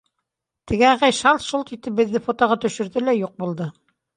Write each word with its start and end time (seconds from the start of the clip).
Теге 0.71 0.87
ағай 0.91 1.13
шалт-шолт 1.17 1.71
итеп 1.77 1.99
беҙҙе 2.01 2.23
фотоға 2.31 2.59
төшөрҙө 2.65 3.05
лә 3.07 3.17
юҡ 3.19 3.37
булды. 3.45 3.73